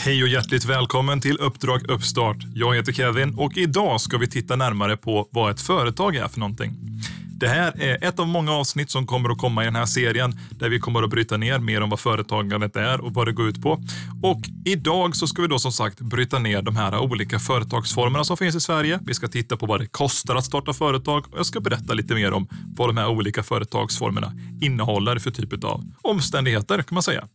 [0.00, 2.36] Hej och hjärtligt välkommen till Uppdrag Uppstart.
[2.54, 6.40] Jag heter Kevin och idag ska vi titta närmare på vad ett företag är för
[6.40, 6.72] någonting.
[7.40, 10.38] Det här är ett av många avsnitt som kommer att komma i den här serien
[10.50, 13.48] där vi kommer att bryta ner mer om vad företagandet är och vad det går
[13.48, 13.72] ut på.
[14.22, 18.36] Och idag så ska vi då som sagt bryta ner de här olika företagsformerna som
[18.36, 19.00] finns i Sverige.
[19.02, 22.14] Vi ska titta på vad det kostar att starta företag och jag ska berätta lite
[22.14, 27.28] mer om vad de här olika företagsformerna innehåller för typ av omständigheter kan man säga.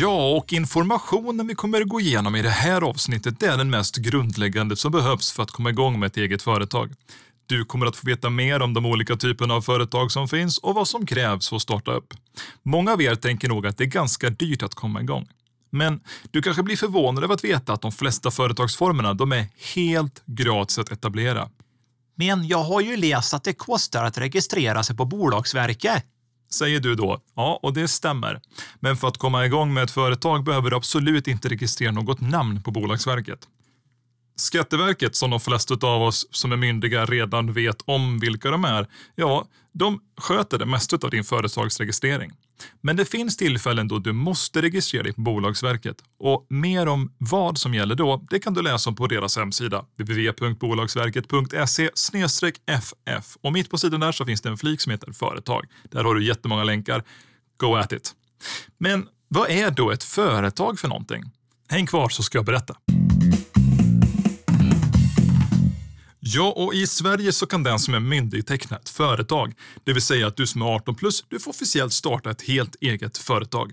[0.00, 3.70] Ja, och informationen vi kommer att gå igenom i det här avsnittet det är den
[3.70, 6.92] mest grundläggande som behövs för att komma igång med ett eget företag.
[7.46, 10.74] Du kommer att få veta mer om de olika typerna av företag som finns och
[10.74, 12.14] vad som krävs för att starta upp.
[12.62, 15.28] Många av er tänker nog att det är ganska dyrt att komma igång.
[15.70, 20.22] Men du kanske blir förvånad över att veta att de flesta företagsformerna de är helt
[20.26, 21.48] gratis att etablera.
[22.14, 26.04] Men jag har ju läst att det kostar att registrera sig på Bolagsverket.
[26.50, 27.20] Säger du då.
[27.36, 28.40] Ja, och det stämmer.
[28.80, 32.62] Men för att komma igång med ett företag behöver du absolut inte registrera något namn
[32.62, 33.38] på Bolagsverket.
[34.36, 38.86] Skatteverket, som de flesta av oss som är myndiga redan vet om vilka de är,
[39.14, 39.46] ja,
[39.78, 42.32] de sköter det mesta av din företagsregistrering.
[42.80, 47.58] Men det finns tillfällen då du måste registrera dig på Bolagsverket och mer om vad
[47.58, 51.90] som gäller då, det kan du läsa om på deras hemsida www.bolagsverket.se
[53.06, 55.64] ff och mitt på sidan där så finns det en flik som heter företag.
[55.90, 57.04] Där har du jättemånga länkar.
[57.56, 58.12] Go at it!
[58.78, 61.22] Men vad är då ett företag för någonting?
[61.68, 62.76] Häng kvar så ska jag berätta.
[66.34, 69.54] Ja, och i Sverige så kan den som är myndig teckna ett företag.
[69.84, 72.76] Det vill säga att du som är 18 plus, du får officiellt starta ett helt
[72.80, 73.72] eget företag.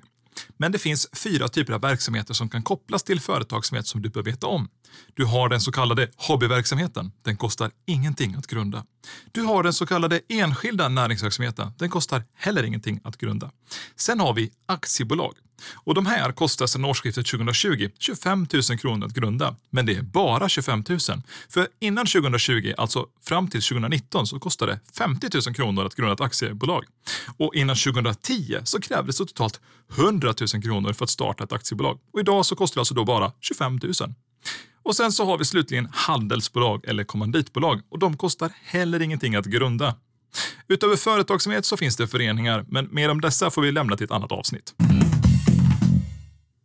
[0.57, 4.23] Men det finns fyra typer av verksamheter som kan kopplas till företagsamhet som du bör
[4.23, 4.67] veta om.
[5.13, 7.11] Du har den så kallade hobbyverksamheten.
[7.23, 8.85] Den kostar ingenting att grunda.
[9.31, 11.71] Du har den så kallade enskilda näringsverksamheten.
[11.77, 13.51] Den kostar heller ingenting att grunda.
[13.95, 15.33] Sen har vi aktiebolag.
[15.73, 19.55] Och de här kostar sedan årsskiftet 2020 25 000 kronor att grunda.
[19.69, 20.99] Men det är bara 25 000.
[21.49, 26.13] För innan 2020, alltså fram till 2019, så kostade det 50 000 kronor att grunda
[26.13, 26.85] ett aktiebolag.
[27.37, 29.59] Och innan 2010 så krävdes det totalt
[29.97, 31.99] 100 000 kronor för att starta ett aktiebolag.
[32.13, 33.93] Och idag så kostar det alltså då bara 25 000.
[34.85, 39.45] Och sen så har vi slutligen handelsbolag eller kommanditbolag och de kostar heller ingenting att
[39.45, 39.95] grunda.
[40.67, 44.11] Utöver företagsamhet så finns det föreningar, men mer om dessa får vi lämna till ett
[44.11, 44.73] annat avsnitt.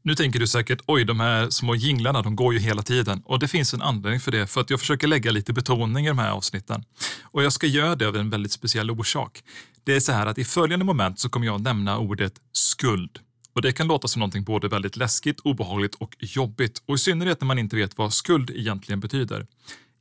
[0.03, 3.23] Nu tänker du säkert, oj, de här små jinglarna, de går ju hela tiden.
[3.25, 6.09] Och det finns en anledning för det, för att jag försöker lägga lite betoning i
[6.09, 6.85] de här avsnitten.
[7.23, 9.43] Och jag ska göra det av en väldigt speciell orsak.
[9.85, 13.19] Det är så här att i följande moment så kommer jag nämna ordet skuld.
[13.55, 16.83] Och det kan låta som någonting både väldigt läskigt, obehagligt och jobbigt.
[16.87, 19.47] Och i synnerhet när man inte vet vad skuld egentligen betyder.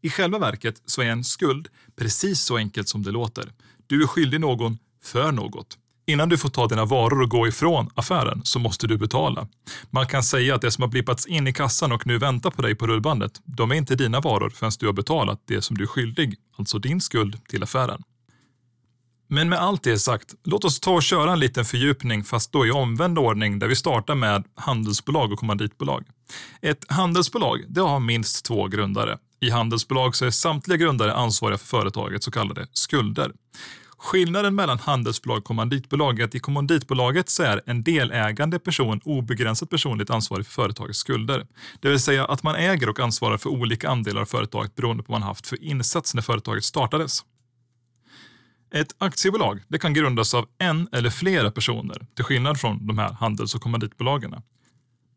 [0.02, 3.52] I själva verket så är en skuld precis så enkelt som det låter.
[3.88, 5.78] Du är skyldig någon för något.
[6.10, 9.48] Innan du får ta dina varor och gå ifrån affären så måste du betala.
[9.90, 12.62] Man kan säga att det som har blippats in i kassan och nu väntar på
[12.62, 15.84] dig på rullbandet, de är inte dina varor förrän du har betalat det som du
[15.84, 18.04] är skyldig, alltså din skuld till affären.
[19.32, 22.68] Men med allt det sagt, låt oss ta och köra en liten fördjupning fast då
[22.68, 26.06] i omvänd ordning där vi startar med handelsbolag och kommanditbolag.
[26.62, 29.18] Ett handelsbolag det har minst två grundare.
[29.40, 33.32] I handelsbolag så är samtliga grundare ansvariga för företagets så kallade skulder.
[33.98, 39.70] Skillnaden mellan handelsbolag och kommanditbolag är att i kommanditbolaget så är en delägande person obegränsat
[39.70, 41.46] personligt ansvarig för företagets skulder.
[41.80, 45.12] Det vill säga att man äger och ansvarar för olika andelar av företaget beroende på
[45.12, 47.24] vad man haft för insats när företaget startades.
[48.72, 53.14] Ett aktiebolag det kan grundas av en eller flera personer, till skillnad från de här
[53.14, 54.36] handels och kommanditbolagen.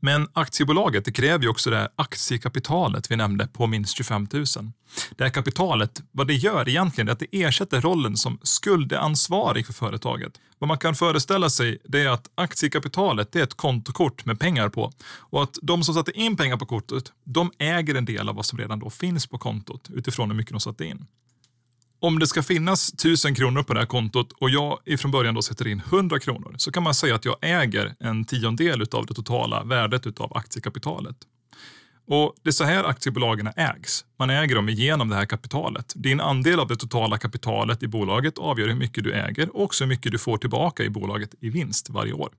[0.05, 4.45] Men aktiebolaget det kräver ju också det aktiekapitalet vi nämnde på minst 25 000.
[5.17, 9.73] Det här kapitalet, vad det gör egentligen är att det ersätter rollen som skuldansvarig för
[9.73, 10.33] företaget.
[10.59, 14.69] Vad man kan föreställa sig det är att aktiekapitalet det är ett kontokort med pengar
[14.69, 18.35] på och att de som satte in pengar på kortet, de äger en del av
[18.35, 21.07] vad som redan då finns på kontot utifrån hur mycket de satte in.
[22.05, 25.43] Om det ska finnas 1000 kronor på det här kontot och jag ifrån början då
[25.43, 29.15] sätter in 100 kronor så kan man säga att jag äger en tiondel av det
[29.15, 31.17] totala värdet av aktiekapitalet.
[32.09, 34.05] Och Det är så här aktiebolagen ägs.
[34.19, 35.93] Man äger dem genom det här kapitalet.
[35.97, 39.85] Din andel av det totala kapitalet i bolaget avgör hur mycket du äger och också
[39.85, 42.31] hur mycket du får tillbaka i bolaget i vinst varje år.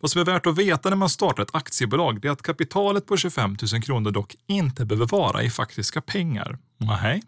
[0.00, 3.16] Vad som är värt att veta när man startar ett aktiebolag är att kapitalet på
[3.16, 6.58] 25 000 kronor dock inte behöver vara i faktiska pengar.
[6.78, 7.22] Nej.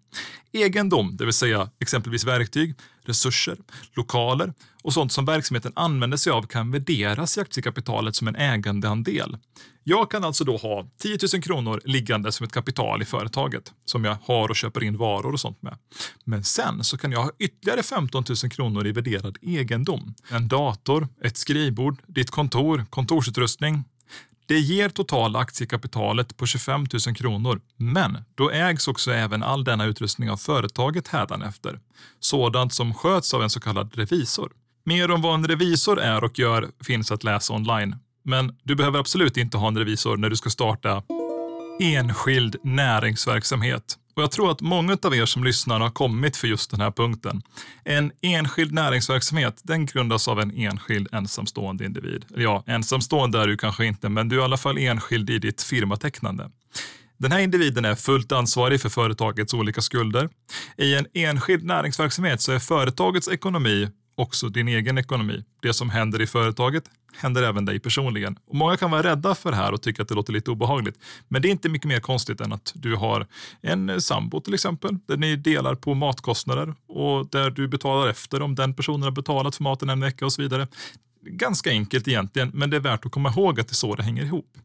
[0.53, 2.75] Egendom, det vill säga exempelvis verktyg,
[3.05, 3.57] resurser,
[3.93, 9.37] lokaler och sånt som verksamheten använder sig av kan värderas i aktiekapitalet som en ägandeandel.
[9.85, 14.05] Jag kan alltså då ha 10 000 kronor liggande som ett kapital i företaget som
[14.05, 15.79] jag har och köper in varor och sånt med.
[16.25, 20.15] Men sen så kan jag ha ytterligare 15 000 kronor i värderad egendom.
[20.31, 23.85] En dator, ett skrivbord, ditt kontor, kontorsutrustning,
[24.51, 29.85] det ger totala aktiekapitalet på 25 000 kronor, men då ägs också även all denna
[29.85, 31.81] utrustning av företaget hädanefter.
[32.21, 34.53] Sådant som sköts av en så kallad revisor.
[34.91, 37.97] Mer om vad en revisor är och gör finns att läsa online.
[38.25, 41.03] Men du behöver absolut inte ha en revisor när du ska starta
[41.81, 43.99] enskild näringsverksamhet.
[44.17, 46.91] Och jag tror att många av er som lyssnar har kommit för just den här
[46.91, 47.43] punkten.
[47.85, 52.25] En enskild näringsverksamhet, den grundas av en enskild ensamstående individ.
[52.37, 55.63] Ja, ensamstående är du kanske inte, men du är i alla fall enskild i ditt
[55.63, 56.51] firmatecknande.
[57.19, 60.29] Den här individen är fullt ansvarig för företagets olika skulder.
[60.77, 63.89] I en enskild näringsverksamhet så är företagets ekonomi
[64.21, 65.45] också din egen ekonomi.
[65.63, 66.85] Det som händer i företaget
[67.17, 68.39] händer även dig personligen.
[68.47, 70.99] Och många kan vara rädda för det här och tycka att det låter lite obehagligt.
[71.29, 73.27] Men det är inte mycket mer konstigt än att du har
[73.63, 78.55] en sambo till exempel, där ni delar på matkostnader och där du betalar efter om
[78.55, 80.69] den personen har betalat för maten en vecka och så vidare.
[81.23, 84.03] Ganska enkelt egentligen, men det är värt att komma ihåg att det är så det
[84.03, 84.57] hänger ihop.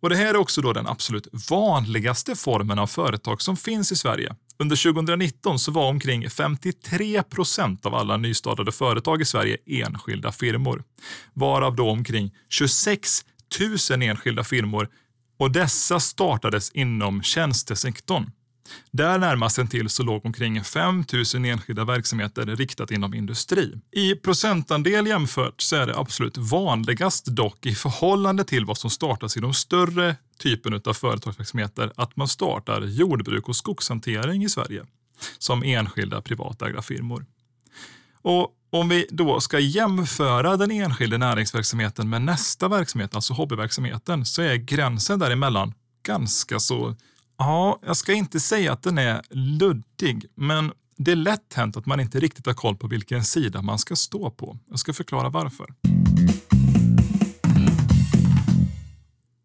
[0.00, 3.96] Och Det här är också då den absolut vanligaste formen av företag som finns i
[3.96, 4.34] Sverige.
[4.62, 10.82] Under 2019 så var omkring 53 procent av alla nystartade företag i Sverige enskilda firmor,
[11.34, 13.24] varav då omkring 26
[13.90, 14.88] 000 enskilda firmor
[15.38, 18.30] och dessa startades inom tjänstesektorn.
[18.90, 21.04] Där närmast intill så låg omkring 5
[21.34, 23.74] 000 enskilda verksamheter riktat inom industri.
[23.90, 29.36] I procentandel jämfört så är det absolut vanligast dock i förhållande till vad som startas
[29.36, 34.84] i de större typen av företagsverksamheter att man startar jordbruk och skogshantering i Sverige
[35.38, 37.26] som enskilda privatägda firmor.
[38.22, 44.42] Och om vi då ska jämföra den enskilda näringsverksamheten med nästa verksamhet, alltså hobbyverksamheten, så
[44.42, 46.96] är gränsen däremellan ganska så
[47.38, 51.86] Ja, jag ska inte säga att den är luddig, men det är lätt hänt att
[51.86, 54.58] man inte riktigt har koll på vilken sida man ska stå på.
[54.70, 55.74] Jag ska förklara varför.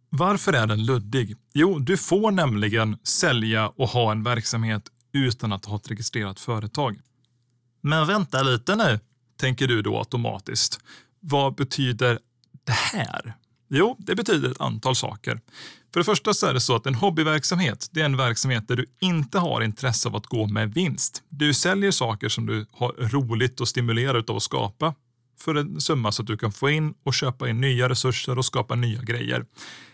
[0.10, 1.36] Varför är den luddig?
[1.54, 7.00] Jo, du får nämligen sälja och ha en verksamhet utan att ha ett registrerat företag.
[7.81, 9.00] Men vänta lite nu,
[9.38, 10.80] tänker du då automatiskt.
[11.19, 12.19] Vad betyder
[12.63, 13.36] det här?
[13.75, 15.40] Jo, det betyder ett antal saker.
[15.94, 18.75] För det första så är det så att en hobbyverksamhet, det är en verksamhet där
[18.75, 21.24] du inte har intresse av att gå med vinst.
[21.30, 24.94] Du säljer saker som du har roligt och stimulerar av att skapa
[25.40, 28.46] för en summa så att du kan få in och köpa in nya resurser och
[28.46, 29.46] skapa nya grejer.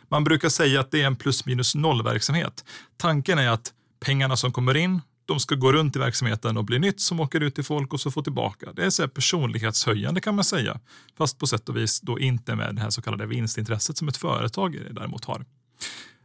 [0.09, 2.63] Man brukar säga att det är en plus minus noll verksamhet.
[2.97, 3.73] Tanken är att
[4.05, 7.41] pengarna som kommer in, de ska gå runt i verksamheten och bli nytt som åker
[7.41, 8.73] ut till folk och så får tillbaka.
[8.73, 10.79] Det är så personlighetshöjande kan man säga,
[11.17, 14.17] fast på sätt och vis då inte med det här så kallade vinstintresset som ett
[14.17, 15.45] företag däremot har.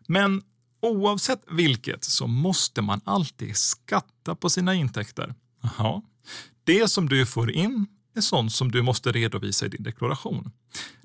[0.07, 0.43] Men
[0.83, 5.35] oavsett vilket så måste man alltid skatta på sina intäkter.
[5.65, 6.03] Aha.
[6.65, 7.87] Det som du får in
[8.17, 10.51] är sånt som du måste redovisa i din deklaration.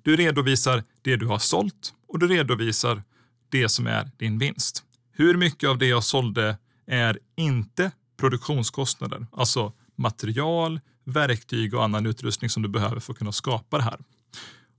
[0.02, 3.04] Du redovisar det du har sålt och du redovisar
[3.50, 4.84] det som är din vinst.
[5.12, 6.58] Hur mycket av det jag sålde
[6.90, 13.32] är inte produktionskostnader, alltså material, verktyg och annan utrustning som du behöver för att kunna
[13.32, 14.00] skapa det här.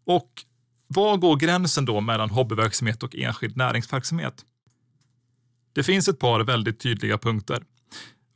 [0.07, 0.31] Och
[0.87, 4.45] var går gränsen då mellan hobbyverksamhet och enskild näringsverksamhet?
[5.73, 7.63] Det finns ett par väldigt tydliga punkter.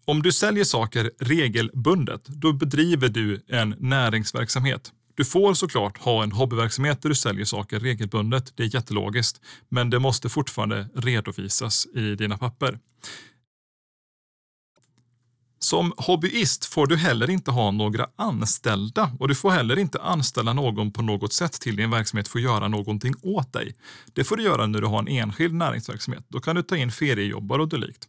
[0.05, 4.93] Om du säljer saker regelbundet, då bedriver du en näringsverksamhet.
[5.15, 8.53] Du får såklart ha en hobbyverksamhet där du säljer saker regelbundet.
[8.57, 12.79] Det är jättelogiskt, men det måste fortfarande redovisas i dina papper.
[15.65, 20.53] Som hobbyist får du heller inte ha några anställda och du får heller inte anställa
[20.53, 23.75] någon på något sätt till din verksamhet för att göra någonting åt dig.
[24.13, 26.25] Det får du göra när du har en enskild näringsverksamhet.
[26.29, 28.09] Då kan du ta in feriejobbare och dylikt.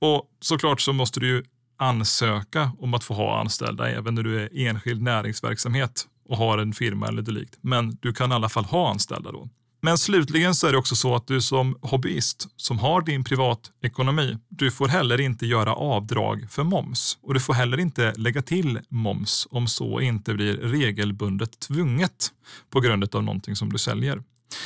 [0.00, 1.42] Och såklart så måste du ju
[1.78, 6.72] ansöka om att få ha anställda även när du är enskild näringsverksamhet och har en
[6.72, 7.58] firma eller dylikt.
[7.60, 9.48] Men du kan i alla fall ha anställda då.
[9.84, 14.38] Men slutligen så är det också så att du som hobbyist som har din privatekonomi,
[14.48, 18.80] du får heller inte göra avdrag för moms och du får heller inte lägga till
[18.88, 22.28] moms om så inte blir regelbundet tvunget
[22.70, 24.22] på grund av någonting som du säljer.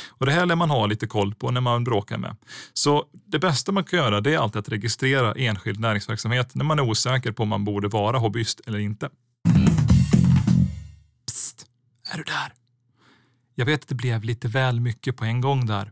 [0.09, 2.35] Och Det här lär man ha lite koll på när man bråkar med.
[2.73, 6.79] Så det bästa man kan göra det är alltid att registrera enskild näringsverksamhet när man
[6.79, 9.09] är osäker på om man borde vara hobbyist eller inte.
[11.27, 11.65] Psst,
[12.13, 12.53] är du där?
[13.59, 15.91] Jag vet att det blev lite väl mycket på en gång där.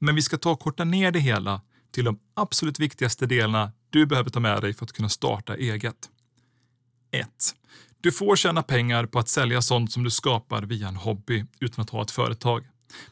[0.00, 1.60] Men vi ska ta och korta ner det hela
[1.92, 6.10] till de absolut viktigaste delarna du behöver ta med dig för att kunna starta eget.
[7.10, 7.28] 1.
[8.00, 11.82] Du får tjäna pengar på att sälja sånt som du skapar via en hobby utan
[11.82, 12.64] att ha ett företag.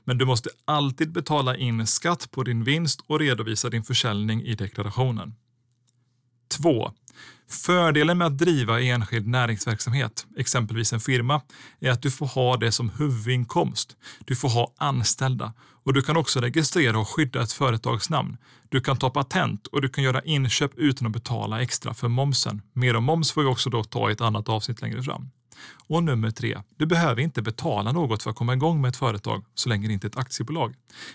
[0.05, 4.55] Men du måste alltid betala in skatt på din vinst och redovisa din försäljning i
[4.55, 5.35] deklarationen.
[6.49, 6.93] 2.
[7.51, 11.41] Fördelen med att driva enskild näringsverksamhet, exempelvis en firma,
[11.81, 13.97] är att du får ha det som huvudinkomst.
[14.25, 15.53] Du får ha anställda
[15.85, 18.37] och du kan också registrera och skydda ett företagsnamn.
[18.69, 22.63] Du kan ta patent och du kan göra inköp utan att betala extra för momsen.
[22.73, 25.31] Mer om moms får vi också då ta i ett annat avsnitt längre fram.
[25.89, 29.45] Och nummer tre, du behöver inte betala något för att komma igång med ett företag
[29.55, 30.75] så länge det inte är ett aktiebolag.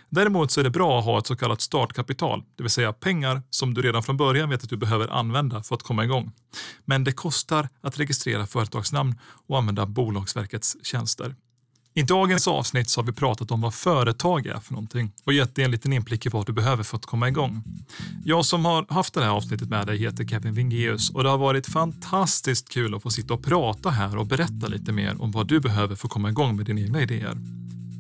[0.10, 3.42] Däremot så är det bra att ha ett så kallat startkapital, det vill säga pengar
[3.50, 6.32] som du redan från början vet att du behöver använda för att komma igång.
[6.86, 11.36] Men det kostar att registrera företagsnamn och använda Bolagsverkets tjänster.
[11.94, 15.56] I dagens avsnitt så har vi pratat om vad företag är för någonting och gett
[15.56, 17.64] dig en liten inblick i vad du behöver för att komma igång.
[18.26, 21.38] Jag som har haft det här avsnittet med dig heter Kevin Wingeus och det har
[21.38, 25.48] varit fantastiskt kul att få sitta och prata här och berätta lite mer om vad
[25.48, 27.38] du behöver för att komma igång med dina egna idéer.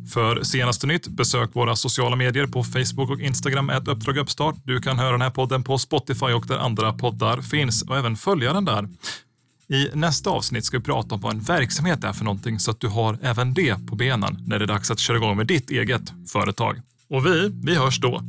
[0.09, 4.55] För senaste nytt, besök våra sociala medier på Facebook och Instagram, ett Uppdrag Uppstart.
[4.63, 8.15] Du kan höra den här podden på Spotify och där andra poddar finns och även
[8.15, 8.89] följa den där.
[9.71, 12.79] I nästa avsnitt ska vi prata om vad en verksamhet är för någonting så att
[12.79, 15.69] du har även det på benen när det är dags att köra igång med ditt
[15.69, 16.81] eget företag.
[17.09, 18.21] Och vi, vi hörs då.